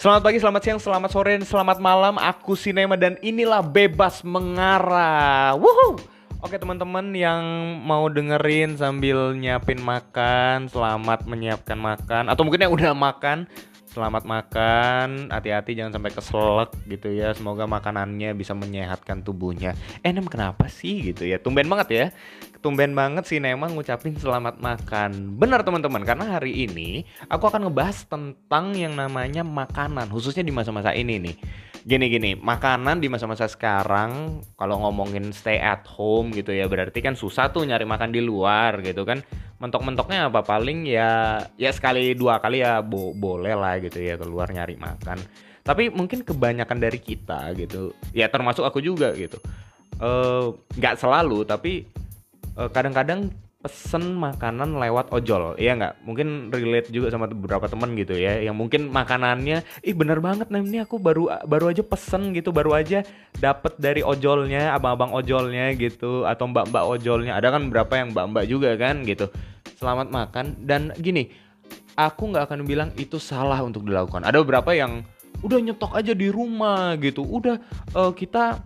Selamat 0.00 0.24
pagi, 0.24 0.40
selamat 0.40 0.62
siang, 0.64 0.80
selamat 0.80 1.10
sore, 1.12 1.36
dan 1.36 1.44
selamat 1.44 1.76
malam. 1.76 2.16
Aku 2.16 2.56
Sinema 2.56 2.96
dan 2.96 3.20
inilah 3.20 3.60
Bebas 3.60 4.24
Mengarah. 4.24 5.52
Woohoo! 5.60 6.00
Oke 6.40 6.56
teman-teman 6.56 7.12
yang 7.12 7.44
mau 7.84 8.08
dengerin 8.08 8.80
sambil 8.80 9.36
nyiapin 9.36 9.76
makan, 9.76 10.72
selamat 10.72 11.28
menyiapkan 11.28 11.76
makan. 11.76 12.32
Atau 12.32 12.48
mungkin 12.48 12.64
yang 12.64 12.72
udah 12.72 12.96
makan, 12.96 13.44
selamat 13.90 14.22
makan. 14.22 15.08
Hati-hati 15.34 15.74
jangan 15.74 15.98
sampai 15.98 16.14
keselak 16.14 16.70
gitu 16.86 17.10
ya. 17.10 17.34
Semoga 17.34 17.66
makanannya 17.66 18.32
bisa 18.38 18.54
menyehatkan 18.54 19.26
tubuhnya. 19.26 19.74
Eh, 20.06 20.14
Nem 20.14 20.30
kenapa 20.30 20.70
sih 20.70 21.10
gitu 21.10 21.26
ya? 21.26 21.42
Tumben 21.42 21.66
banget 21.66 21.88
ya. 21.90 22.06
Tumben 22.62 22.92
banget 22.94 23.26
sih 23.26 23.42
Nema 23.42 23.66
ngucapin 23.66 24.14
selamat 24.14 24.62
makan. 24.62 25.40
Benar 25.40 25.64
teman-teman, 25.64 26.04
karena 26.04 26.38
hari 26.38 26.68
ini 26.68 27.08
aku 27.26 27.48
akan 27.48 27.66
ngebahas 27.66 28.04
tentang 28.04 28.76
yang 28.76 28.92
namanya 28.92 29.40
makanan, 29.40 30.12
khususnya 30.12 30.44
di 30.44 30.52
masa-masa 30.52 30.92
ini 30.92 31.16
nih 31.16 31.36
gini-gini, 31.80 32.36
makanan 32.36 33.00
di 33.00 33.08
masa-masa 33.08 33.48
sekarang 33.48 34.44
kalau 34.60 34.84
ngomongin 34.84 35.32
stay 35.32 35.56
at 35.56 35.88
home 35.88 36.28
gitu 36.36 36.52
ya, 36.52 36.68
berarti 36.68 37.00
kan 37.00 37.16
susah 37.16 37.48
tuh 37.48 37.64
nyari 37.64 37.88
makan 37.88 38.12
di 38.12 38.20
luar 38.20 38.84
gitu 38.84 39.08
kan. 39.08 39.24
Mentok-mentoknya 39.60 40.32
apa? 40.32 40.40
Paling 40.40 40.88
ya 40.88 41.44
ya 41.60 41.70
sekali 41.70 42.16
dua 42.16 42.40
kali 42.40 42.64
ya 42.64 42.80
bo 42.80 43.12
boleh 43.12 43.52
lah 43.52 43.76
gitu 43.76 44.00
ya 44.00 44.16
keluar 44.16 44.48
nyari 44.48 44.80
makan. 44.80 45.20
Tapi 45.60 45.92
mungkin 45.92 46.24
kebanyakan 46.24 46.80
dari 46.80 46.96
kita 46.96 47.52
gitu, 47.52 47.92
ya 48.16 48.32
termasuk 48.32 48.64
aku 48.64 48.80
juga 48.80 49.12
gitu. 49.12 49.36
Eh, 50.00 50.46
nggak 50.80 50.94
uh, 50.96 50.98
selalu 50.98 51.44
tapi 51.44 51.84
eh, 52.56 52.70
kadang-kadang 52.72 53.28
pesen 53.60 54.16
makanan 54.16 54.80
lewat 54.80 55.12
ojol. 55.12 55.60
Iya 55.60 55.76
nggak? 55.76 55.94
Mungkin 56.08 56.48
relate 56.48 56.88
juga 56.88 57.12
sama 57.12 57.28
beberapa 57.28 57.68
temen 57.68 57.92
gitu 58.00 58.16
ya 58.16 58.40
yang 58.40 58.56
mungkin 58.56 58.88
makanannya 58.88 59.60
ih 59.84 59.92
bener 59.92 60.24
banget 60.24 60.48
nih 60.48 60.64
ini 60.64 60.78
aku 60.80 60.96
baru 60.96 61.28
baru 61.44 61.68
aja 61.68 61.84
pesen 61.84 62.32
gitu 62.32 62.56
baru 62.56 62.80
aja 62.80 63.04
dapet 63.36 63.76
dari 63.76 64.00
ojolnya 64.00 64.72
abang-abang 64.72 65.12
ojolnya 65.12 65.76
gitu 65.76 66.24
atau 66.24 66.48
mbak-mbak 66.48 66.88
ojolnya. 66.88 67.36
Ada 67.36 67.60
kan 67.60 67.68
berapa 67.68 67.92
yang 68.00 68.16
mbak-mbak 68.16 68.44
juga 68.48 68.72
kan 68.80 69.04
gitu 69.04 69.28
selamat 69.80 70.12
makan. 70.12 70.46
Dan 70.60 70.92
gini 71.00 71.32
aku 71.96 72.28
nggak 72.30 72.52
akan 72.52 72.60
bilang 72.68 72.92
itu 73.00 73.16
salah 73.16 73.64
untuk 73.64 73.88
dilakukan. 73.88 74.20
Ada 74.28 74.44
beberapa 74.44 74.76
yang 74.76 75.00
udah 75.40 75.58
nyetok 75.58 75.96
aja 75.96 76.12
di 76.12 76.28
rumah 76.28 77.00
gitu. 77.00 77.24
Udah 77.24 77.56
uh, 77.96 78.12
kita 78.12 78.60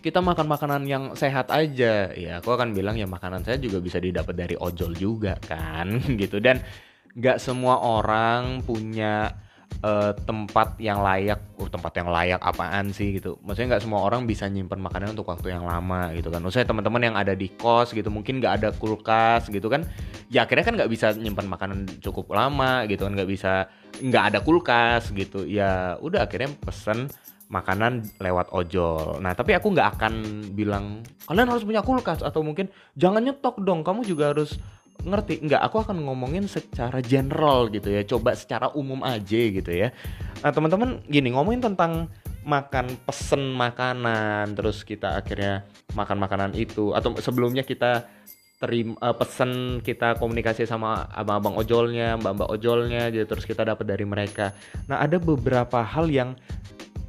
kita 0.00 0.24
makan 0.24 0.48
makanan 0.48 0.82
yang 0.88 1.04
sehat 1.12 1.52
aja. 1.52 2.08
Ya 2.16 2.40
aku 2.40 2.56
akan 2.56 2.72
bilang 2.72 2.96
ya 2.96 3.04
makanan 3.04 3.44
saya 3.44 3.60
juga 3.60 3.84
bisa 3.84 4.00
didapat 4.00 4.32
dari 4.32 4.56
ojol 4.56 4.96
juga 4.96 5.36
kan 5.44 6.00
gitu. 6.20 6.40
Dan 6.40 6.64
nggak 7.12 7.36
semua 7.36 7.84
orang 7.84 8.64
punya 8.64 9.36
uh, 9.82 10.12
tempat 10.26 10.76
yang 10.82 11.00
layak, 11.00 11.40
uh, 11.58 11.70
tempat 11.70 11.92
yang 11.96 12.08
layak 12.10 12.40
apaan 12.42 12.90
sih 12.90 13.16
gitu. 13.16 13.38
Maksudnya 13.42 13.76
nggak 13.76 13.84
semua 13.86 14.00
orang 14.04 14.26
bisa 14.26 14.50
nyimpen 14.50 14.82
makanan 14.82 15.14
untuk 15.14 15.28
waktu 15.30 15.54
yang 15.54 15.64
lama 15.64 16.12
gitu 16.14 16.28
kan. 16.28 16.42
Maksudnya 16.42 16.68
teman-teman 16.68 17.02
yang 17.02 17.16
ada 17.16 17.32
di 17.32 17.48
kos 17.54 17.94
gitu 17.94 18.08
mungkin 18.12 18.42
nggak 18.42 18.54
ada 18.62 18.68
kulkas 18.76 19.48
gitu 19.48 19.70
kan. 19.70 19.86
Ya 20.28 20.44
akhirnya 20.46 20.64
kan 20.66 20.74
nggak 20.78 20.90
bisa 20.90 21.14
nyimpen 21.16 21.46
makanan 21.48 21.88
cukup 22.02 22.30
lama 22.34 22.84
gitu 22.90 23.06
kan, 23.06 23.12
nggak 23.16 23.30
bisa 23.30 23.70
nggak 24.02 24.24
ada 24.34 24.38
kulkas 24.42 25.10
gitu. 25.14 25.46
Ya 25.46 25.96
udah 25.98 26.26
akhirnya 26.26 26.52
pesen 26.60 27.10
makanan 27.50 28.06
lewat 28.22 28.54
ojol. 28.54 29.18
Nah, 29.18 29.34
tapi 29.34 29.58
aku 29.58 29.74
nggak 29.74 29.98
akan 29.98 30.14
bilang 30.54 31.02
kalian 31.26 31.50
harus 31.50 31.66
punya 31.66 31.82
kulkas 31.82 32.22
atau 32.22 32.46
mungkin 32.46 32.70
jangan 32.94 33.26
nyetok 33.26 33.58
dong, 33.66 33.82
kamu 33.82 34.06
juga 34.06 34.30
harus 34.30 34.54
ngerti. 35.04 35.44
Nggak, 35.44 35.62
aku 35.62 35.76
akan 35.84 36.04
ngomongin 36.04 36.44
secara 36.46 37.00
general 37.00 37.68
gitu 37.72 37.88
ya, 37.90 38.02
coba 38.04 38.36
secara 38.36 38.72
umum 38.76 39.00
aja 39.04 39.40
gitu 39.40 39.70
ya. 39.72 39.92
Nah, 40.40 40.50
teman-teman 40.52 41.04
gini 41.08 41.32
ngomongin 41.32 41.64
tentang 41.72 42.08
makan 42.44 42.96
pesen 43.04 43.52
makanan, 43.52 44.56
terus 44.56 44.84
kita 44.84 45.20
akhirnya 45.20 45.68
makan 45.92 46.16
makanan 46.16 46.50
itu 46.56 46.96
atau 46.96 47.12
sebelumnya 47.20 47.64
kita 47.64 48.08
terima 48.60 48.92
uh, 49.00 49.16
pesen 49.16 49.80
kita 49.80 50.20
komunikasi 50.20 50.68
sama 50.68 51.08
abang-abang 51.12 51.56
ojolnya, 51.56 52.20
mbak-mbak 52.20 52.48
ojolnya 52.60 53.08
gitu 53.08 53.24
terus 53.24 53.48
kita 53.48 53.64
dapat 53.64 53.88
dari 53.88 54.04
mereka. 54.04 54.52
Nah, 54.88 55.00
ada 55.00 55.16
beberapa 55.16 55.80
hal 55.80 56.12
yang 56.12 56.36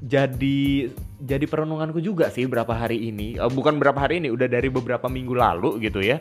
jadi 0.02 0.90
jadi 1.22 1.46
perenunganku 1.46 2.02
juga 2.02 2.34
sih 2.34 2.50
berapa 2.50 2.74
hari 2.74 3.14
ini 3.14 3.38
uh, 3.38 3.52
bukan 3.54 3.78
berapa 3.78 4.02
hari 4.02 4.18
ini 4.18 4.34
udah 4.34 4.50
dari 4.50 4.74
beberapa 4.74 5.06
minggu 5.06 5.38
lalu 5.38 5.78
gitu 5.86 6.02
ya 6.02 6.18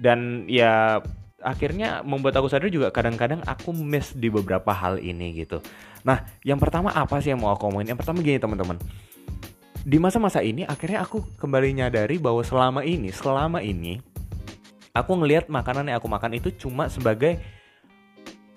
dan 0.00 0.48
ya 0.48 1.04
akhirnya 1.40 2.00
membuat 2.00 2.36
aku 2.40 2.48
sadar 2.48 2.72
juga 2.72 2.88
kadang-kadang 2.88 3.44
aku 3.44 3.72
miss 3.72 4.16
di 4.16 4.32
beberapa 4.32 4.72
hal 4.72 4.96
ini 5.00 5.36
gitu 5.44 5.60
nah 6.00 6.24
yang 6.40 6.56
pertama 6.56 6.92
apa 6.92 7.20
sih 7.20 7.32
yang 7.32 7.40
mau 7.44 7.52
aku 7.52 7.68
ngomongin 7.68 7.92
yang 7.92 8.00
pertama 8.00 8.24
gini 8.24 8.40
teman-teman 8.40 8.80
di 9.80 9.96
masa-masa 9.96 10.44
ini 10.44 10.64
akhirnya 10.64 11.04
aku 11.04 11.24
kembali 11.40 11.84
nyadari 11.84 12.16
bahwa 12.16 12.40
selama 12.44 12.80
ini 12.84 13.12
selama 13.12 13.60
ini 13.60 14.00
aku 14.96 15.20
ngelihat 15.20 15.52
makanan 15.52 15.92
yang 15.92 15.96
aku 16.00 16.08
makan 16.08 16.36
itu 16.36 16.48
cuma 16.56 16.88
sebagai 16.88 17.40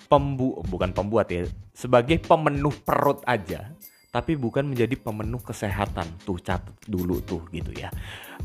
pembu 0.07 0.59
bukan 0.67 0.91
pembuat 0.91 1.27
ya 1.31 1.47
sebagai 1.71 2.19
pemenuh 2.19 2.75
perut 2.83 3.23
aja 3.27 3.71
tapi 4.13 4.37
bukan 4.37 4.69
menjadi 4.69 4.93
pemenuh 4.93 5.41
kesehatan. 5.41 6.05
Tuh 6.21 6.37
catat 6.37 6.69
dulu 6.85 7.17
tuh 7.25 7.49
gitu 7.49 7.73
ya. 7.73 7.89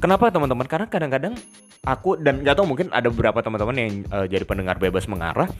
Kenapa 0.00 0.32
teman-teman? 0.32 0.64
Karena 0.64 0.88
kadang-kadang 0.88 1.36
aku 1.84 2.18
dan 2.18 2.42
gak 2.42 2.58
tau 2.58 2.66
mungkin 2.66 2.90
ada 2.90 3.06
beberapa 3.12 3.38
teman-teman 3.44 3.76
yang 3.76 3.92
uh, 4.10 4.26
jadi 4.26 4.42
pendengar 4.42 4.80
bebas 4.80 5.06
mengarah. 5.06 5.50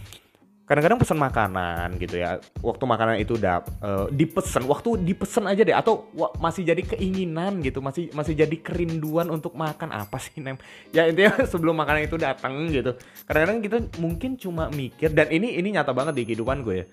Kadang-kadang 0.68 1.00
pesan 1.00 1.16
makanan 1.16 1.96
gitu 1.96 2.20
ya. 2.20 2.36
Waktu 2.60 2.84
makanan 2.84 3.16
itu 3.24 3.40
udah 3.40 3.64
uh, 3.80 4.06
dipesan 4.12 4.68
waktu 4.68 5.00
dipesan 5.00 5.48
aja 5.48 5.64
deh. 5.64 5.72
Atau 5.72 6.12
masih 6.36 6.60
jadi 6.60 6.84
keinginan 6.84 7.64
gitu 7.64 7.80
masih 7.80 8.12
masih 8.12 8.36
jadi 8.36 8.52
kerinduan 8.60 9.32
untuk 9.32 9.56
makan. 9.56 9.88
Apa 9.88 10.20
sih 10.20 10.44
nem 10.44 10.60
ya 10.92 11.08
intinya 11.08 11.40
sebelum 11.52 11.72
makanan 11.72 12.04
itu 12.04 12.20
datang 12.20 12.68
gitu. 12.68 13.00
Kadang-kadang 13.24 13.58
kita 13.64 13.78
mungkin 13.96 14.36
cuma 14.36 14.68
mikir 14.68 15.08
dan 15.16 15.32
ini 15.32 15.56
ini 15.56 15.72
nyata 15.72 15.96
banget 15.96 16.20
di 16.20 16.22
kehidupan 16.28 16.60
gue 16.60 16.84
ya. 16.84 16.86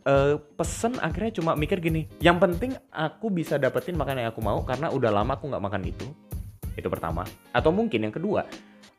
Uh, 0.00 0.38
pesen 0.56 0.96
akhirnya 0.96 1.42
cuma 1.42 1.52
mikir 1.52 1.76
gini 1.76 2.08
yang 2.24 2.40
penting 2.40 2.72
aku 2.88 3.28
bisa 3.28 3.60
dapetin 3.60 4.00
makanan 4.00 4.24
yang 4.24 4.32
aku 4.32 4.40
mau 4.40 4.64
karena 4.64 4.88
udah 4.88 5.12
lama 5.12 5.36
aku 5.36 5.52
nggak 5.52 5.60
makan 5.60 5.82
itu 5.84 6.08
itu 6.76 6.88
pertama. 6.90 7.26
Atau 7.54 7.74
mungkin 7.74 8.06
yang 8.06 8.14
kedua 8.14 8.46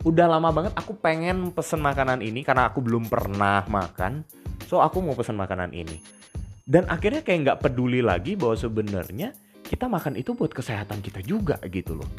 udah 0.02 0.26
lama 0.26 0.50
banget 0.50 0.74
aku 0.74 0.98
pengen 0.98 1.54
pesen 1.54 1.78
makanan 1.78 2.26
ini 2.26 2.42
karena 2.42 2.74
aku 2.74 2.82
belum 2.82 3.06
pernah 3.06 3.62
makan 3.70 4.26
so 4.66 4.82
aku 4.82 5.04
mau 5.04 5.14
pesen 5.14 5.38
makanan 5.38 5.72
ini. 5.76 6.02
Dan 6.66 6.88
akhirnya 6.88 7.22
kayak 7.22 7.40
nggak 7.46 7.60
peduli 7.68 8.00
lagi 8.02 8.40
bahwa 8.40 8.56
sebenarnya 8.56 9.36
kita 9.62 9.86
makan 9.88 10.18
itu 10.18 10.34
buat 10.34 10.52
kesehatan 10.52 11.04
kita 11.04 11.22
juga 11.22 11.60
gitu 11.68 12.00
loh. 12.00 12.10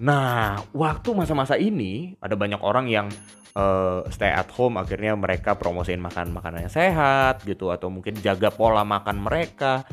Nah 0.00 0.58
waktu 0.74 1.14
masa-masa 1.14 1.54
ini 1.54 2.18
ada 2.18 2.34
banyak 2.34 2.58
orang 2.60 2.90
yang 2.90 3.06
uh, 3.54 4.02
stay 4.10 4.30
at 4.30 4.50
home 4.52 4.76
akhirnya 4.76 5.14
mereka 5.14 5.54
promosiin 5.54 6.02
makan 6.02 6.34
makanan 6.34 6.66
yang 6.66 6.74
sehat 6.74 7.42
gitu 7.46 7.70
atau 7.70 7.88
mungkin 7.88 8.18
jaga 8.18 8.50
pola 8.50 8.82
makan 8.82 9.22
mereka 9.22 9.86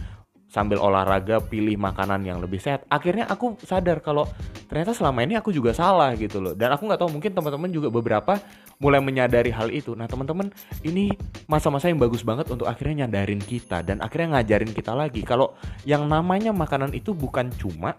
sambil 0.51 0.84
olahraga 0.84 1.39
pilih 1.39 1.79
makanan 1.79 2.28
yang 2.28 2.44
lebih 2.44 2.59
sehat. 2.59 2.84
Akhirnya 2.91 3.23
aku 3.31 3.56
sadar 3.63 4.03
kalau 4.03 4.28
ternyata 4.67 4.91
selama 4.91 5.23
ini 5.23 5.39
aku 5.39 5.56
juga 5.56 5.72
salah 5.72 6.12
gitu 6.19 6.44
loh. 6.44 6.51
Dan 6.51 6.75
aku 6.75 6.91
nggak 6.91 7.00
tahu 7.00 7.09
mungkin 7.16 7.31
teman-teman 7.31 7.72
juga 7.72 7.88
beberapa 7.88 8.35
mulai 8.84 9.00
menyadari 9.00 9.47
hal 9.56 9.72
itu. 9.72 9.95
Nah 9.95 10.11
teman-teman 10.11 10.51
ini 10.84 11.16
masa-masa 11.47 11.88
yang 11.88 12.03
bagus 12.03 12.28
banget 12.28 12.51
untuk 12.51 12.67
akhirnya 12.67 13.07
nyadarin 13.07 13.40
kita 13.40 13.79
dan 13.88 14.03
akhirnya 14.03 14.35
ngajarin 14.35 14.75
kita 14.75 14.91
lagi. 14.91 15.23
Kalau 15.23 15.56
yang 15.88 16.03
namanya 16.11 16.51
makanan 16.51 16.91
itu 16.91 17.16
bukan 17.16 17.47
cuma 17.56 17.95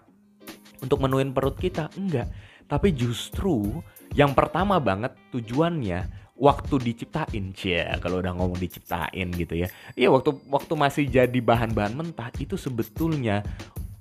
untuk 0.77 1.01
menuin 1.01 1.33
perut 1.33 1.57
kita 1.57 1.89
enggak. 1.97 2.29
Tapi 2.69 2.93
justru 2.93 3.81
yang 4.13 4.37
pertama 4.37 4.77
banget 4.77 5.17
tujuannya 5.33 6.22
waktu 6.33 6.75
diciptain 6.81 7.53
ya 7.53 7.93
kalau 8.01 8.17
udah 8.17 8.33
ngomong 8.33 8.57
diciptain 8.57 9.29
gitu 9.37 9.53
ya 9.53 9.67
iya 9.93 10.09
waktu 10.09 10.33
waktu 10.49 10.73
masih 10.73 11.05
jadi 11.05 11.39
bahan-bahan 11.39 11.93
mentah 11.93 12.33
itu 12.41 12.57
sebetulnya 12.57 13.45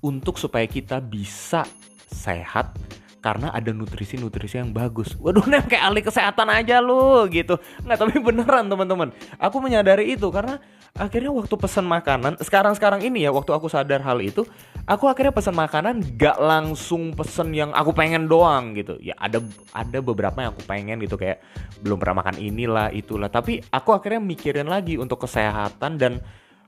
untuk 0.02 0.40
supaya 0.40 0.64
kita 0.64 0.98
bisa 0.98 1.68
sehat 2.08 2.74
karena 3.22 3.54
ada 3.54 3.70
nutrisi-nutrisi 3.70 4.58
yang 4.58 4.74
bagus. 4.74 5.14
Waduh, 5.14 5.46
nem 5.50 5.62
kayak 5.62 5.94
ahli 5.94 6.02
kesehatan 6.02 6.50
aja 6.50 6.82
lu 6.82 7.30
gitu. 7.30 7.54
Nggak, 7.86 7.98
tapi 8.02 8.18
beneran 8.18 8.66
teman-teman. 8.66 9.14
Aku 9.38 9.62
menyadari 9.62 10.18
itu 10.18 10.26
karena 10.34 10.58
akhirnya 10.92 11.32
waktu 11.32 11.54
pesan 11.56 11.88
makanan, 11.88 12.36
sekarang-sekarang 12.40 13.00
ini 13.00 13.24
ya, 13.24 13.32
waktu 13.32 13.56
aku 13.56 13.68
sadar 13.72 14.04
hal 14.04 14.20
itu, 14.20 14.44
aku 14.84 15.08
akhirnya 15.08 15.32
pesan 15.32 15.56
makanan 15.56 16.04
gak 16.20 16.36
langsung 16.36 17.16
pesen 17.16 17.56
yang 17.56 17.70
aku 17.72 17.96
pengen 17.96 18.28
doang 18.28 18.76
gitu. 18.76 19.00
Ya 19.00 19.16
ada 19.16 19.40
ada 19.72 19.98
beberapa 20.04 20.44
yang 20.44 20.52
aku 20.52 20.64
pengen 20.68 21.00
gitu 21.00 21.16
kayak 21.16 21.40
belum 21.80 21.96
pernah 21.96 22.20
makan 22.20 22.36
inilah 22.36 22.92
itulah. 22.92 23.32
Tapi 23.32 23.64
aku 23.72 23.96
akhirnya 23.96 24.20
mikirin 24.20 24.68
lagi 24.68 25.00
untuk 25.00 25.24
kesehatan 25.24 25.96
dan 25.96 26.20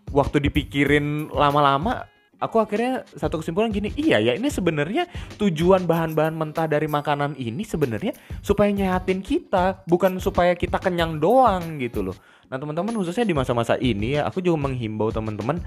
waktu 0.09 0.41
dipikirin 0.41 1.29
lama-lama 1.33 2.09
aku 2.39 2.63
akhirnya 2.63 3.07
satu 3.15 3.41
kesimpulan 3.41 3.71
gini 3.71 3.91
iya 3.99 4.19
ya 4.21 4.33
ini 4.35 4.49
sebenarnya 4.51 5.07
tujuan 5.39 5.87
bahan-bahan 5.89 6.35
mentah 6.35 6.67
dari 6.69 6.87
makanan 6.87 7.39
ini 7.39 7.63
sebenarnya 7.63 8.15
supaya 8.41 8.71
nyehatin 8.71 9.21
kita 9.25 9.85
bukan 9.87 10.19
supaya 10.19 10.55
kita 10.55 10.79
kenyang 10.79 11.19
doang 11.19 11.79
gitu 11.79 12.07
loh. 12.11 12.17
Nah 12.53 12.61
teman-teman 12.61 12.95
khususnya 12.95 13.25
di 13.25 13.35
masa-masa 13.35 13.75
ini 13.81 14.21
ya 14.21 14.29
aku 14.29 14.45
juga 14.45 14.69
menghimbau 14.69 15.11
teman-teman 15.11 15.59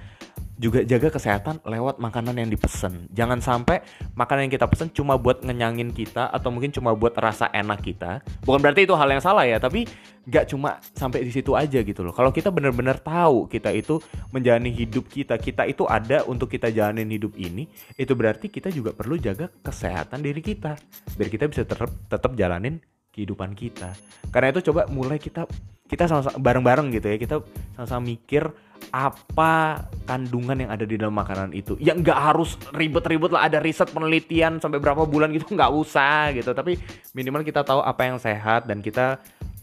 juga 0.57 0.81
jaga 0.81 1.13
kesehatan 1.13 1.61
lewat 1.61 2.01
makanan 2.01 2.41
yang 2.41 2.49
dipesan. 2.49 3.05
Jangan 3.13 3.39
sampai 3.39 3.85
makanan 4.17 4.49
yang 4.49 4.53
kita 4.57 4.65
pesen 4.65 4.89
cuma 4.89 5.15
buat 5.15 5.45
ngenyangin 5.45 5.93
kita 5.93 6.33
atau 6.33 6.49
mungkin 6.49 6.73
cuma 6.73 6.97
buat 6.97 7.13
rasa 7.13 7.47
enak 7.53 7.85
kita. 7.85 8.25
Bukan 8.41 8.59
berarti 8.59 8.89
itu 8.89 8.97
hal 8.97 9.09
yang 9.13 9.21
salah 9.21 9.45
ya, 9.45 9.61
tapi 9.61 9.85
nggak 10.27 10.49
cuma 10.51 10.81
sampai 10.97 11.23
di 11.23 11.31
situ 11.31 11.53
aja 11.53 11.79
gitu 11.85 12.01
loh. 12.01 12.11
Kalau 12.11 12.33
kita 12.33 12.49
benar-benar 12.49 12.99
tahu 12.99 13.45
kita 13.47 13.69
itu 13.71 14.01
menjalani 14.33 14.73
hidup 14.73 15.07
kita, 15.07 15.37
kita 15.37 15.69
itu 15.69 15.85
ada 15.85 16.25
untuk 16.25 16.49
kita 16.49 16.73
jalanin 16.73 17.07
hidup 17.07 17.37
ini, 17.37 17.69
itu 17.95 18.11
berarti 18.17 18.49
kita 18.49 18.73
juga 18.73 18.91
perlu 18.91 19.15
jaga 19.21 19.47
kesehatan 19.61 20.25
diri 20.25 20.41
kita 20.41 20.75
biar 21.17 21.29
kita 21.31 21.45
bisa 21.47 21.63
tetap 21.63 21.89
tetap 22.09 22.31
jalanin 22.35 22.81
kehidupan 23.13 23.57
kita. 23.57 23.97
Karena 24.29 24.53
itu 24.53 24.69
coba 24.69 24.85
mulai 24.91 25.17
kita 25.17 25.49
kita 25.87 26.07
sama 26.07 26.27
bareng-bareng 26.35 26.91
gitu 26.93 27.07
ya, 27.07 27.17
kita 27.17 27.35
sama-sama 27.75 28.03
mikir 28.11 28.51
apa 28.93 29.83
kandungan 30.07 30.63
yang 30.63 30.71
ada 30.71 30.85
di 30.87 30.95
dalam 30.95 31.15
makanan 31.15 31.51
itu. 31.51 31.75
Ya 31.81 31.97
nggak 31.97 32.19
harus 32.31 32.55
ribet-ribet 32.71 33.33
lah 33.33 33.49
ada 33.49 33.59
riset 33.59 33.89
penelitian 33.91 34.61
sampai 34.61 34.79
berapa 34.79 35.03
bulan 35.03 35.33
gitu 35.33 35.51
nggak 35.57 35.71
usah 35.73 36.31
gitu. 36.35 36.53
Tapi 36.53 36.77
minimal 37.11 37.43
kita 37.43 37.65
tahu 37.65 37.83
apa 37.83 38.01
yang 38.07 38.17
sehat 38.21 38.69
dan 38.69 38.79
kita 38.79 39.19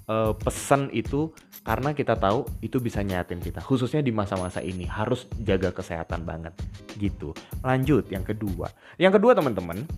uh, 0.09 0.33
pesan 0.37 0.93
itu 0.93 1.33
karena 1.65 1.97
kita 1.97 2.13
tahu 2.19 2.45
itu 2.61 2.77
bisa 2.83 3.01
nyatin 3.01 3.41
kita. 3.41 3.65
Khususnya 3.65 4.05
di 4.05 4.13
masa-masa 4.13 4.61
ini 4.61 4.85
harus 4.85 5.25
jaga 5.41 5.73
kesehatan 5.73 6.27
banget 6.29 6.53
gitu. 7.01 7.33
Lanjut 7.65 8.09
yang 8.13 8.27
kedua. 8.27 8.69
Yang 9.01 9.21
kedua 9.21 9.33
teman-teman 9.33 9.89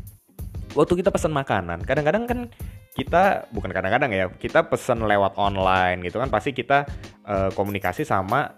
waktu 0.77 1.01
kita 1.01 1.09
pesan 1.09 1.33
makanan 1.33 1.83
kadang-kadang 1.89 2.29
kan 2.29 2.41
kita 2.97 3.53
bukan 3.53 3.71
kadang-kadang 3.77 4.09
ya 4.09 4.27
kita 4.33 4.65
pesan 4.65 5.05
lewat 5.05 5.37
online 5.37 6.01
gitu 6.01 6.17
kan 6.17 6.33
pasti 6.33 6.57
kita 6.57 6.89
uh, 7.29 7.53
komunikasi 7.53 8.09
sama 8.09 8.57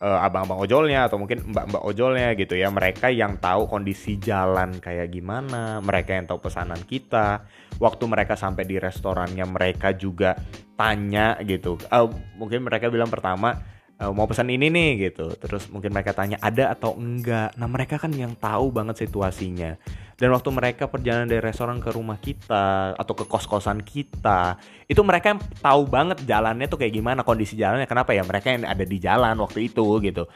uh, 0.00 0.18
abang-abang 0.20 0.60
ojolnya 0.60 1.06
atau 1.06 1.20
mungkin 1.20 1.44
mbak-mbak 1.52 1.82
ojolnya 1.84 2.32
gitu 2.36 2.56
ya. 2.56 2.68
Mereka 2.72 3.12
yang 3.12 3.40
tahu 3.40 3.68
kondisi 3.68 4.20
jalan 4.20 4.80
kayak 4.80 5.12
gimana 5.12 5.80
mereka 5.84 6.16
yang 6.16 6.28
tahu 6.28 6.44
pesanan 6.44 6.80
kita. 6.84 7.44
Waktu 7.80 8.04
mereka 8.06 8.38
sampai 8.38 8.64
di 8.68 8.76
restorannya 8.78 9.44
mereka 9.48 9.96
juga 9.96 10.36
tanya 10.76 11.38
gitu. 11.44 11.80
Uh, 11.88 12.08
mungkin 12.36 12.64
mereka 12.64 12.92
bilang 12.92 13.08
pertama 13.12 13.60
uh, 13.98 14.12
mau 14.12 14.28
pesan 14.28 14.52
ini 14.52 14.68
nih 14.68 15.10
gitu. 15.10 15.32
Terus 15.40 15.68
mungkin 15.72 15.92
mereka 15.92 16.12
tanya 16.12 16.36
ada 16.40 16.72
atau 16.72 16.94
enggak? 16.96 17.56
Nah 17.56 17.68
mereka 17.68 18.00
kan 18.00 18.12
yang 18.14 18.36
tahu 18.38 18.70
banget 18.70 19.06
situasinya 19.06 19.76
dan 20.14 20.28
waktu 20.30 20.48
mereka 20.54 20.86
perjalanan 20.86 21.26
dari 21.26 21.42
restoran 21.42 21.82
ke 21.82 21.90
rumah 21.90 22.18
kita 22.22 22.94
atau 22.94 23.14
ke 23.18 23.24
kos-kosan 23.26 23.82
kita 23.82 24.58
itu 24.86 25.00
mereka 25.02 25.34
yang 25.34 25.40
tahu 25.58 25.88
banget 25.88 26.22
jalannya 26.22 26.66
tuh 26.70 26.78
kayak 26.78 26.94
gimana 26.94 27.20
kondisi 27.26 27.56
jalannya. 27.58 27.88
Kenapa 27.88 28.12
ya? 28.12 28.22
Mereka 28.22 28.46
yang 28.54 28.62
ada 28.68 28.84
di 28.84 28.98
jalan 29.00 29.34
waktu 29.40 29.72
itu 29.72 29.98
gitu. 30.04 30.28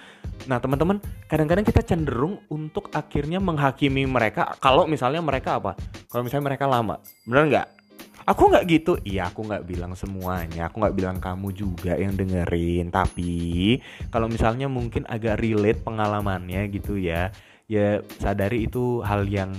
Nah 0.48 0.58
teman-teman 0.58 0.98
kadang-kadang 1.28 1.66
kita 1.66 1.84
cenderung 1.84 2.42
untuk 2.48 2.90
akhirnya 2.90 3.38
menghakimi 3.38 4.08
mereka. 4.08 4.56
Kalau 4.58 4.88
misalnya 4.88 5.20
mereka 5.20 5.60
apa? 5.60 5.76
Kalau 6.08 6.24
misalnya 6.24 6.54
mereka 6.54 6.64
lama 6.66 6.98
bener 7.28 7.44
nggak? 7.48 7.68
Aku 8.28 8.52
nggak 8.52 8.68
gitu, 8.68 8.92
iya 9.08 9.32
aku 9.32 9.40
nggak 9.40 9.64
bilang 9.64 9.96
semuanya, 9.96 10.68
aku 10.68 10.84
nggak 10.84 10.96
bilang 11.00 11.16
kamu 11.16 11.48
juga 11.56 11.96
yang 11.96 12.12
dengerin. 12.12 12.92
Tapi 12.92 13.80
kalau 14.12 14.28
misalnya 14.28 14.68
mungkin 14.68 15.08
agak 15.08 15.40
relate 15.40 15.80
pengalamannya 15.80 16.68
gitu 16.68 17.00
ya, 17.00 17.32
ya 17.68 18.00
sadari 18.18 18.66
itu 18.66 19.04
hal 19.04 19.28
yang 19.28 19.52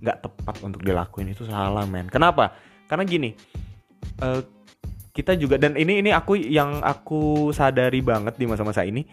nggak 0.00 0.18
tepat 0.24 0.56
untuk 0.64 0.80
dilakuin. 0.82 1.30
Itu 1.30 1.44
salah 1.46 1.84
men. 1.84 2.08
Kenapa? 2.08 2.56
Karena 2.88 3.06
gini 3.06 3.30
uh, 4.24 4.42
kita 5.10 5.36
juga 5.36 5.60
dan 5.60 5.76
ini 5.76 6.00
ini 6.00 6.10
aku 6.14 6.38
yang 6.38 6.80
aku 6.80 7.50
sadari 7.52 8.00
banget 8.00 8.38
di 8.40 8.46
masa-masa 8.48 8.86
ini 8.86 9.04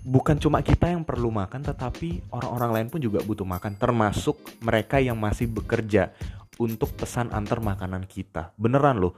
bukan 0.00 0.40
cuma 0.40 0.64
kita 0.64 0.88
yang 0.88 1.04
perlu 1.04 1.28
makan 1.28 1.60
tetapi 1.60 2.32
orang-orang 2.32 2.70
lain 2.72 2.88
pun 2.88 3.00
juga 3.04 3.20
butuh 3.20 3.44
makan 3.44 3.76
termasuk 3.76 4.40
mereka 4.64 4.96
yang 4.96 5.20
masih 5.20 5.50
bekerja 5.50 6.14
untuk 6.60 6.92
pesan 6.96 7.32
antar 7.32 7.60
makanan 7.60 8.04
kita. 8.04 8.52
Beneran 8.60 9.00
loh. 9.00 9.16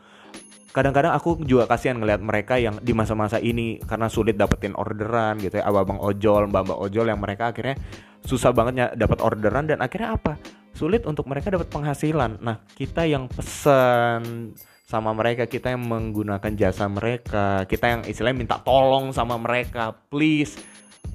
Kadang-kadang 0.73 1.13
aku 1.13 1.45
juga 1.45 1.69
kasihan 1.69 2.01
ngelihat 2.01 2.25
mereka 2.25 2.57
yang 2.57 2.81
di 2.81 2.97
masa-masa 2.97 3.37
ini 3.37 3.77
karena 3.85 4.09
sulit 4.09 4.41
dapetin 4.41 4.73
orderan 4.73 5.37
gitu 5.37 5.61
ya 5.61 5.69
abang-abang 5.69 6.01
ojol 6.01 6.49
mbak-mbak 6.49 6.79
ojol 6.81 7.13
yang 7.13 7.21
mereka 7.21 7.53
akhirnya 7.53 7.77
susah 8.23 8.55
banget 8.55 8.95
dapat 8.95 9.19
orderan 9.21 9.67
dan 9.67 9.83
akhirnya 9.83 10.17
apa? 10.17 10.39
Sulit 10.73 11.05
untuk 11.05 11.29
mereka 11.29 11.53
dapat 11.53 11.69
penghasilan. 11.69 12.41
Nah 12.41 12.65
kita 12.75 13.05
yang 13.05 13.29
pesen 13.29 14.55
sama 14.87 15.17
mereka 15.17 15.49
kita 15.49 15.73
yang 15.73 15.89
menggunakan 15.89 16.53
jasa 16.53 16.85
mereka 16.85 17.65
kita 17.65 17.97
yang 17.97 18.01
istilahnya 18.05 18.37
minta 18.37 18.57
tolong 18.61 19.09
sama 19.17 19.41
mereka 19.41 19.97
please 20.13 20.61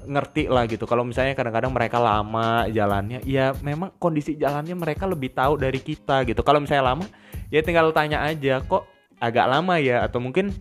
ngerti 0.08 0.50
lah 0.50 0.66
gitu. 0.66 0.82
Kalau 0.88 1.04
misalnya 1.04 1.36
kadang-kadang 1.38 1.70
mereka 1.70 2.02
lama 2.02 2.66
jalannya 2.70 3.22
ya 3.22 3.54
memang 3.60 3.94
kondisi 4.00 4.34
jalannya 4.34 4.74
mereka 4.74 5.04
lebih 5.06 5.30
tahu 5.30 5.60
dari 5.60 5.78
kita 5.78 6.26
gitu. 6.26 6.40
Kalau 6.42 6.58
misalnya 6.58 6.94
lama 6.94 7.06
ya 7.52 7.60
tinggal 7.62 7.92
tanya 7.94 8.24
aja 8.24 8.62
kok 8.62 8.88
agak 9.18 9.46
lama 9.46 9.78
ya? 9.78 10.06
Atau 10.06 10.22
mungkin 10.22 10.54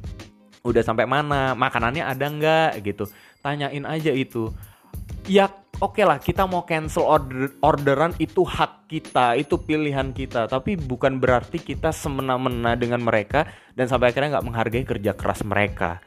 udah 0.66 0.84
sampai 0.84 1.08
mana? 1.08 1.54
Makanannya 1.56 2.04
ada 2.04 2.26
nggak? 2.28 2.72
gitu. 2.84 3.08
Tanyain 3.40 3.86
aja 3.88 4.12
itu. 4.12 4.52
Ya 5.30 5.48
oke 5.78 5.94
okay 5.98 6.06
lah 6.06 6.18
kita 6.18 6.50
mau 6.50 6.66
cancel 6.66 7.06
order 7.06 7.54
orderan 7.62 8.14
itu 8.18 8.42
hak 8.42 8.90
kita 8.90 9.38
itu 9.38 9.60
pilihan 9.62 10.10
kita. 10.16 10.50
Tapi 10.50 10.80
bukan 10.80 11.22
berarti 11.22 11.62
kita 11.62 11.94
semena-mena 11.94 12.74
dengan 12.74 13.04
mereka 13.04 13.46
dan 13.78 13.86
sampai 13.86 14.10
akhirnya 14.10 14.40
nggak 14.40 14.48
menghargai 14.48 14.86
kerja 14.88 15.12
keras 15.14 15.46
mereka 15.46 16.02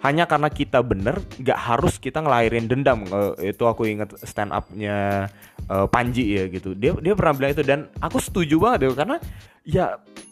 hanya 0.00 0.24
karena 0.24 0.48
kita 0.48 0.80
bener 0.80 1.20
nggak 1.36 1.60
harus 1.60 2.00
kita 2.00 2.24
ngelahirin 2.24 2.64
dendam. 2.64 3.04
Uh, 3.12 3.36
itu 3.44 3.60
aku 3.68 3.84
inget 3.84 4.16
stand 4.24 4.48
upnya 4.48 5.28
uh, 5.68 5.84
Panji 5.92 6.40
ya 6.40 6.48
gitu. 6.48 6.72
Dia 6.72 6.96
dia 6.96 7.12
pernah 7.12 7.36
bilang 7.36 7.52
itu 7.52 7.64
dan 7.64 7.92
aku 8.00 8.16
setuju 8.16 8.56
banget 8.56 8.88
ya 8.88 8.90
karena 8.96 9.16
ya 9.60 9.84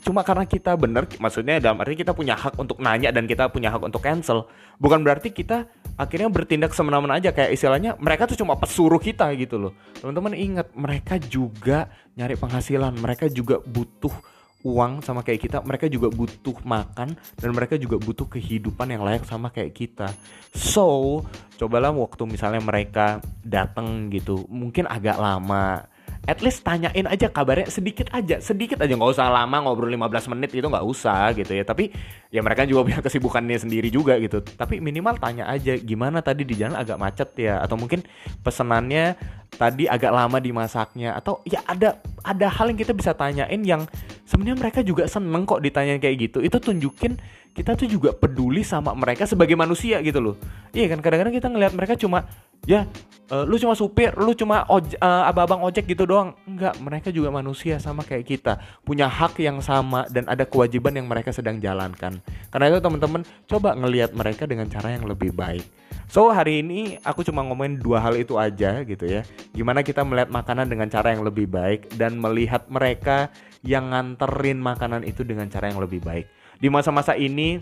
cuma 0.09 0.25
karena 0.25 0.49
kita 0.49 0.73
bener 0.73 1.05
maksudnya 1.21 1.61
dalam 1.61 1.77
arti 1.85 2.01
kita 2.01 2.17
punya 2.17 2.33
hak 2.33 2.57
untuk 2.57 2.81
nanya 2.81 3.13
dan 3.13 3.29
kita 3.29 3.53
punya 3.53 3.69
hak 3.69 3.85
untuk 3.85 4.01
cancel. 4.01 4.49
Bukan 4.81 5.05
berarti 5.05 5.37
kita 5.37 5.69
akhirnya 6.01 6.33
bertindak 6.33 6.73
semena-mena 6.73 7.21
aja 7.21 7.29
kayak 7.37 7.53
istilahnya 7.53 7.93
mereka 8.01 8.25
tuh 8.25 8.41
cuma 8.41 8.57
pesuruh 8.57 8.97
kita 8.97 9.29
gitu 9.37 9.61
loh. 9.61 9.73
Teman-teman 10.01 10.33
ingat 10.33 10.73
mereka 10.73 11.21
juga 11.21 11.93
nyari 12.17 12.41
penghasilan 12.41 12.97
mereka 12.97 13.29
juga 13.29 13.61
butuh 13.61 14.38
uang 14.67 15.07
sama 15.07 15.23
kayak 15.23 15.47
kita, 15.47 15.59
mereka 15.63 15.87
juga 15.87 16.11
butuh 16.11 16.59
makan 16.67 17.15
dan 17.15 17.51
mereka 17.55 17.79
juga 17.79 17.95
butuh 18.03 18.27
kehidupan 18.27 18.91
yang 18.91 19.07
layak 19.07 19.23
sama 19.23 19.55
kayak 19.55 19.71
kita. 19.71 20.11
So, 20.51 21.23
cobalah 21.61 21.95
waktu 21.95 22.27
misalnya 22.27 22.59
mereka 22.59 23.23
datang 23.47 24.11
gitu, 24.11 24.47
mungkin 24.51 24.91
agak 24.91 25.19
lama. 25.19 25.87
At 26.29 26.45
least 26.45 26.61
tanyain 26.61 27.09
aja 27.09 27.33
kabarnya 27.33 27.73
sedikit 27.73 28.13
aja 28.13 28.37
sedikit 28.37 28.85
aja. 28.85 28.93
Nggak 28.93 29.17
usah 29.17 29.33
lama 29.33 29.65
ngobrol 29.65 29.89
15 29.89 30.29
menit 30.37 30.53
itu 30.53 30.67
nggak 30.69 30.85
usah 30.85 31.33
gitu 31.33 31.57
ya. 31.57 31.65
Tapi 31.65 31.89
ya 32.29 32.45
mereka 32.45 32.69
juga 32.69 32.85
punya 32.85 33.01
kesibukannya 33.01 33.57
sendiri 33.57 33.89
juga 33.89 34.21
gitu. 34.21 34.45
Tapi 34.45 34.77
minimal 34.77 35.17
tanya 35.17 35.49
aja 35.49 35.73
gimana 35.81 36.21
tadi 36.21 36.45
di 36.45 36.53
jalan 36.53 36.77
agak 36.77 37.01
macet 37.01 37.33
ya? 37.41 37.65
Atau 37.65 37.81
mungkin 37.81 38.05
pesenannya 38.45 39.17
tadi 39.59 39.91
agak 39.91 40.15
lama 40.15 40.39
dimasaknya 40.39 41.19
atau 41.19 41.43
ya 41.43 41.59
ada 41.67 41.99
ada 42.23 42.47
hal 42.47 42.71
yang 42.71 42.79
kita 42.79 42.95
bisa 42.95 43.11
tanyain 43.13 43.59
yang 43.67 43.83
sebenarnya 44.23 44.57
mereka 44.63 44.81
juga 44.87 45.11
seneng 45.11 45.43
kok 45.43 45.59
ditanya 45.59 45.99
kayak 45.99 46.31
gitu 46.31 46.39
itu 46.39 46.57
tunjukin 46.63 47.19
kita 47.53 47.75
tuh 47.75 47.91
juga 47.91 48.15
peduli 48.15 48.63
sama 48.63 48.95
mereka 48.95 49.27
sebagai 49.27 49.59
manusia 49.59 49.99
gitu 49.99 50.23
loh 50.23 50.37
iya 50.71 50.87
kan 50.87 51.03
kadang-kadang 51.03 51.35
kita 51.35 51.51
ngelihat 51.51 51.75
mereka 51.75 51.99
cuma 51.99 52.23
ya 52.65 52.87
uh, 53.33 53.45
lu 53.45 53.57
cuma 53.61 53.77
supir, 53.77 54.13
lu 54.17 54.33
cuma 54.35 54.65
oj 54.69 54.97
uh, 54.99 55.29
abang-abang 55.29 55.65
ojek 55.69 55.89
gitu 55.89 56.09
doang. 56.09 56.35
Enggak, 56.49 56.77
mereka 56.81 57.09
juga 57.13 57.29
manusia 57.33 57.81
sama 57.81 58.05
kayak 58.05 58.25
kita, 58.29 58.61
punya 58.83 59.07
hak 59.09 59.39
yang 59.41 59.61
sama 59.61 60.09
dan 60.09 60.29
ada 60.29 60.45
kewajiban 60.49 60.97
yang 60.97 61.07
mereka 61.07 61.33
sedang 61.33 61.61
jalankan. 61.61 62.21
Karena 62.53 62.65
itu 62.73 62.79
teman-teman 62.81 63.23
coba 63.49 63.77
ngelihat 63.77 64.13
mereka 64.17 64.49
dengan 64.49 64.67
cara 64.69 64.93
yang 64.93 65.05
lebih 65.07 65.33
baik. 65.33 65.65
So 66.09 66.33
hari 66.33 66.65
ini 66.65 66.97
aku 67.05 67.21
cuma 67.21 67.45
ngomongin 67.45 67.77
dua 67.77 68.01
hal 68.01 68.17
itu 68.17 68.41
aja 68.41 68.81
gitu 68.81 69.05
ya. 69.05 69.29
Gimana 69.53 69.85
kita 69.85 70.01
melihat 70.09 70.33
makanan 70.33 70.73
dengan 70.73 70.89
cara 70.89 71.13
yang 71.13 71.21
lebih 71.21 71.45
baik 71.45 71.93
dan 72.01 72.17
melihat 72.17 72.65
mereka 72.73 73.29
yang 73.61 73.93
nganterin 73.93 74.57
makanan 74.57 75.05
itu 75.05 75.21
dengan 75.21 75.53
cara 75.53 75.69
yang 75.69 75.77
lebih 75.77 76.01
baik. 76.01 76.25
Di 76.57 76.73
masa-masa 76.73 77.13
ini 77.13 77.61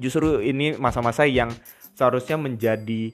justru 0.00 0.40
ini 0.40 0.80
masa-masa 0.80 1.28
yang 1.28 1.52
seharusnya 1.92 2.40
menjadi 2.40 3.12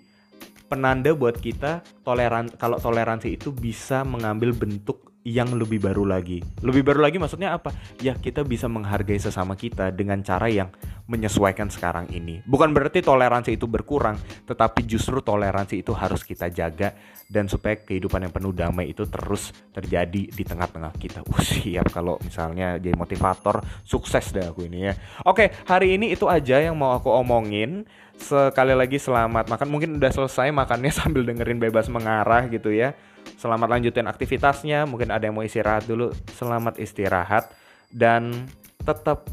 penanda 0.70 1.10
buat 1.10 1.42
kita 1.42 1.82
toleran 2.06 2.46
kalau 2.54 2.78
toleransi 2.78 3.34
itu 3.34 3.50
bisa 3.50 4.06
mengambil 4.06 4.54
bentuk 4.54 5.10
yang 5.26 5.50
lebih 5.58 5.82
baru 5.82 6.06
lagi. 6.06 6.38
Lebih 6.62 6.86
baru 6.86 7.02
lagi 7.02 7.18
maksudnya 7.18 7.58
apa? 7.58 7.74
Ya 7.98 8.14
kita 8.14 8.46
bisa 8.46 8.70
menghargai 8.70 9.18
sesama 9.18 9.58
kita 9.58 9.90
dengan 9.90 10.22
cara 10.22 10.46
yang 10.46 10.70
menyesuaikan 11.06 11.70
sekarang 11.70 12.10
ini. 12.10 12.42
Bukan 12.42 12.74
berarti 12.74 12.98
toleransi 12.98 13.54
itu 13.54 13.70
berkurang, 13.70 14.18
tetapi 14.46 14.82
justru 14.84 15.22
toleransi 15.22 15.80
itu 15.86 15.94
harus 15.94 16.26
kita 16.26 16.50
jaga 16.50 16.94
dan 17.30 17.46
supaya 17.46 17.78
kehidupan 17.78 18.26
yang 18.26 18.34
penuh 18.34 18.54
damai 18.54 18.90
itu 18.90 19.06
terus 19.06 19.54
terjadi 19.70 20.30
di 20.30 20.42
tengah-tengah 20.42 20.94
kita. 20.98 21.22
Uh, 21.26 21.42
siap 21.42 21.90
kalau 21.94 22.18
misalnya 22.22 22.78
jadi 22.78 22.94
motivator, 22.98 23.62
sukses 23.86 24.34
deh 24.34 24.46
aku 24.46 24.66
ini 24.66 24.90
ya. 24.90 24.94
Oke, 25.26 25.54
hari 25.66 25.94
ini 25.94 26.10
itu 26.14 26.26
aja 26.26 26.58
yang 26.58 26.74
mau 26.74 26.94
aku 26.94 27.10
omongin. 27.10 27.86
Sekali 28.18 28.74
lagi 28.74 28.98
selamat 28.98 29.46
makan. 29.46 29.68
Mungkin 29.70 29.90
udah 30.02 30.10
selesai 30.10 30.50
makannya 30.50 30.90
sambil 30.98 31.22
dengerin 31.22 31.62
bebas 31.62 31.86
mengarah 31.86 32.50
gitu 32.50 32.74
ya. 32.74 32.98
Selamat 33.38 33.78
lanjutin 33.78 34.06
aktivitasnya. 34.10 34.86
Mungkin 34.86 35.14
ada 35.14 35.26
yang 35.26 35.38
mau 35.38 35.46
istirahat 35.46 35.86
dulu. 35.86 36.10
Selamat 36.34 36.78
istirahat 36.82 37.50
dan 37.94 38.46
tetap 38.86 39.26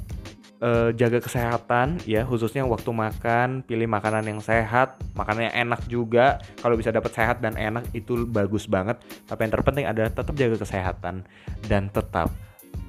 uh, 0.63 0.89
jaga 0.95 1.19
kesehatan 1.19 1.99
ya 2.07 2.23
khususnya 2.23 2.63
waktu 2.63 2.89
makan 2.89 3.67
pilih 3.67 3.85
makanan 3.91 4.23
yang 4.23 4.39
sehat 4.39 4.95
makanan 5.13 5.51
yang 5.51 5.55
enak 5.69 5.81
juga 5.91 6.39
kalau 6.63 6.79
bisa 6.79 6.89
dapat 6.89 7.11
sehat 7.11 7.43
dan 7.43 7.59
enak 7.59 7.83
itu 7.91 8.23
bagus 8.23 8.65
banget 8.65 8.97
tapi 9.27 9.45
yang 9.45 9.53
terpenting 9.53 9.85
adalah 9.85 10.09
tetap 10.09 10.33
jaga 10.33 10.55
kesehatan 10.55 11.27
dan 11.67 11.91
tetap 11.91 12.31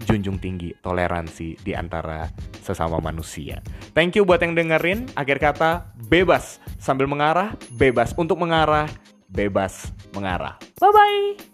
junjung 0.04 0.36
tinggi 0.38 0.72
toleransi 0.84 1.60
di 1.64 1.72
antara 1.72 2.28
sesama 2.60 3.00
manusia. 3.00 3.64
Thank 3.96 4.20
you 4.20 4.28
buat 4.28 4.40
yang 4.44 4.52
dengerin. 4.56 5.08
Akhir 5.16 5.40
kata, 5.40 5.88
bebas 6.08 6.60
sambil 6.76 7.08
mengarah, 7.08 7.56
bebas 7.76 8.12
untuk 8.16 8.36
mengarah, 8.36 8.88
bebas 9.28 9.88
mengarah. 10.12 10.60
Bye 10.76 10.92
bye. 10.92 11.53